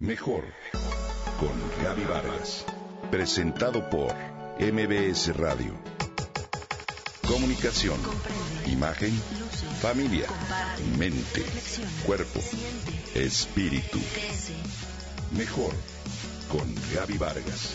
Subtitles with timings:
[0.00, 0.44] Mejor
[1.40, 2.64] con Gaby Vargas.
[3.10, 4.14] Presentado por
[4.60, 5.74] MBS Radio.
[7.26, 7.98] Comunicación,
[8.66, 9.10] imagen,
[9.80, 10.28] familia,
[10.96, 11.44] mente,
[12.06, 12.38] cuerpo,
[13.16, 13.98] espíritu.
[15.36, 15.72] Mejor
[16.48, 17.74] con Gaby Vargas.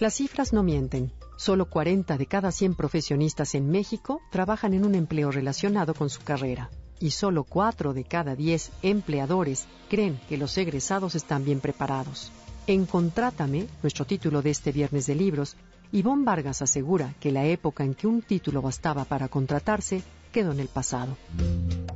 [0.00, 1.12] Las cifras no mienten.
[1.38, 6.22] Solo 40 de cada 100 profesionistas en México trabajan en un empleo relacionado con su
[6.22, 6.68] carrera.
[6.98, 12.32] Y solo 4 de cada 10 empleadores creen que los egresados están bien preparados.
[12.66, 15.54] En Contrátame, nuestro título de este viernes de libros,
[15.92, 20.58] Ivonne Vargas asegura que la época en que un título bastaba para contratarse quedó en
[20.58, 21.16] el pasado.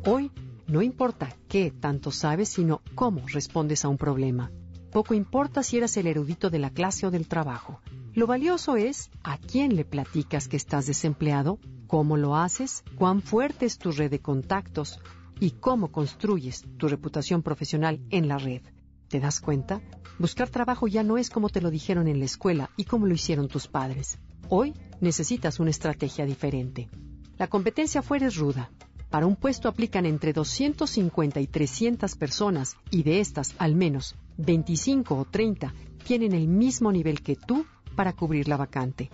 [0.07, 0.31] Hoy
[0.69, 4.53] no importa qué tanto sabes, sino cómo respondes a un problema.
[4.93, 7.81] Poco importa si eras el erudito de la clase o del trabajo.
[8.15, 13.65] Lo valioso es a quién le platicas que estás desempleado, cómo lo haces, cuán fuerte
[13.65, 15.01] es tu red de contactos
[15.41, 18.61] y cómo construyes tu reputación profesional en la red.
[19.09, 19.81] ¿Te das cuenta?
[20.19, 23.15] Buscar trabajo ya no es como te lo dijeron en la escuela y como lo
[23.15, 24.19] hicieron tus padres.
[24.51, 26.91] Hoy necesitas una estrategia diferente.
[27.39, 28.71] La competencia fuera es ruda.
[29.09, 35.17] Para un puesto aplican entre 250 y 300 personas y de estas al menos 25
[35.17, 35.73] o 30
[36.05, 39.11] tienen el mismo nivel que tú para cubrir la vacante.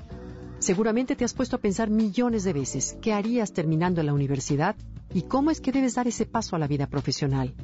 [0.59, 4.77] Seguramente te has puesto a pensar millones de veces qué harías terminando la universidad
[5.15, 7.55] y cómo es que debes dar ese paso a la vida profesional.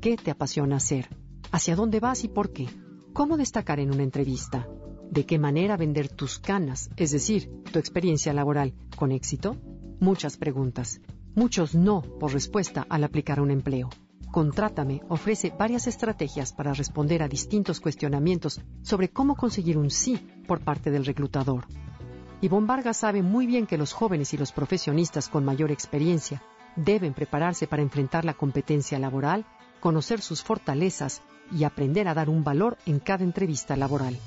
[0.00, 1.08] ¿Qué te apasiona hacer?
[1.50, 2.68] ¿Hacia dónde vas y por qué?
[3.12, 4.68] ¿Cómo destacar en una entrevista?
[5.10, 9.56] ¿De qué manera vender tus canas, es decir, tu experiencia laboral, con éxito?
[10.00, 11.00] Muchas preguntas.
[11.34, 13.90] Muchos no por respuesta al aplicar un empleo.
[14.34, 20.16] Contrátame ofrece varias estrategias para responder a distintos cuestionamientos sobre cómo conseguir un sí
[20.48, 21.68] por parte del reclutador.
[22.40, 26.42] Ivonne Vargas sabe muy bien que los jóvenes y los profesionistas con mayor experiencia
[26.74, 29.46] deben prepararse para enfrentar la competencia laboral,
[29.78, 34.18] conocer sus fortalezas y aprender a dar un valor en cada entrevista laboral.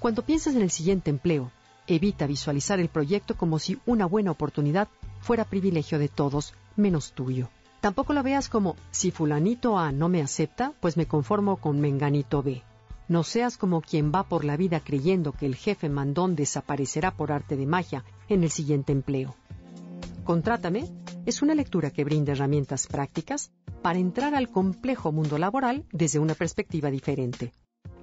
[0.00, 1.52] Cuando piensas en el siguiente empleo,
[1.86, 4.88] evita visualizar el proyecto como si una buena oportunidad
[5.20, 7.48] fuera privilegio de todos, menos tuyo.
[7.82, 12.40] Tampoco la veas como, si fulanito A no me acepta, pues me conformo con menganito
[12.40, 12.62] B.
[13.08, 17.32] No seas como quien va por la vida creyendo que el jefe mandón desaparecerá por
[17.32, 19.34] arte de magia en el siguiente empleo.
[20.22, 20.92] Contrátame
[21.26, 23.50] es una lectura que brinda herramientas prácticas
[23.82, 27.52] para entrar al complejo mundo laboral desde una perspectiva diferente.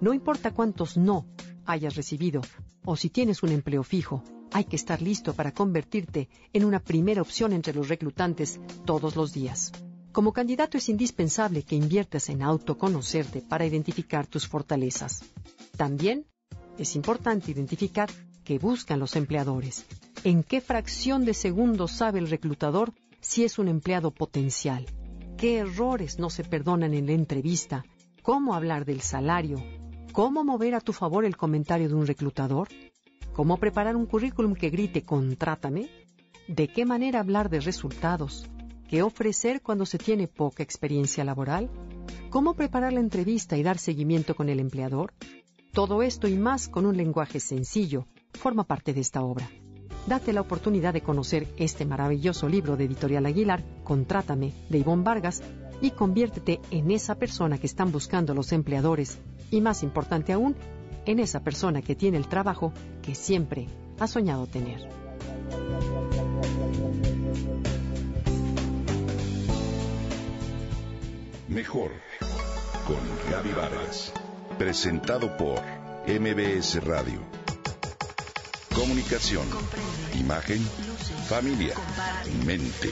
[0.02, 1.26] No importa cuántos no
[1.66, 2.42] hayas recibido
[2.84, 7.22] o si tienes un empleo fijo, hay que estar listo para convertirte en una primera
[7.22, 9.72] opción entre los reclutantes todos los días.
[10.12, 15.24] Como candidato es indispensable que inviertas en autoconocerte para identificar tus fortalezas.
[15.78, 16.26] También
[16.78, 18.10] es importante identificar
[18.44, 19.86] qué buscan los empleadores,
[20.24, 24.86] en qué fracción de segundo sabe el reclutador si es un empleado potencial,
[25.38, 27.86] qué errores no se perdonan en la entrevista,
[28.24, 29.64] cómo hablar del salario,
[30.12, 32.68] cómo mover a tu favor el comentario de un reclutador,
[33.40, 35.88] cómo preparar un currículum que grite contrátame,
[36.50, 38.46] de qué manera hablar de resultados,
[38.90, 41.70] qué ofrecer cuando se tiene poca experiencia laboral,
[42.30, 45.14] cómo preparar la entrevista y dar seguimiento con el empleador.
[45.72, 49.50] Todo esto y más con un lenguaje sencillo forma parte de esta obra.
[50.06, 55.42] Date la oportunidad de conocer este maravilloso libro de Editorial Aguilar, Contrátame, de Ivonne Vargas,
[55.82, 59.18] y conviértete en esa persona que están buscando los empleadores
[59.50, 60.58] y, más importante aún,
[61.06, 63.68] en esa persona que tiene el trabajo que siempre
[64.00, 64.88] ha soñado tener.
[71.48, 71.92] Mejor
[72.86, 74.12] con Gaby Vargas.
[74.58, 75.62] Presentado por
[76.08, 77.20] MBS Radio.
[78.74, 79.46] Comunicación,
[80.20, 80.60] imagen,
[81.28, 81.76] familia,
[82.46, 82.92] mente,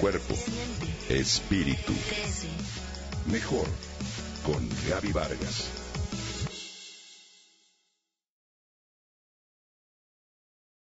[0.00, 0.34] cuerpo,
[1.08, 1.92] espíritu.
[3.30, 3.66] Mejor
[4.44, 5.85] con Gaby Vargas.